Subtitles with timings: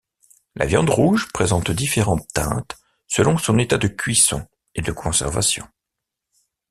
[0.55, 4.43] La viande rouge présente différentes teintes selon son état de cuisson
[4.73, 5.67] et de conservation.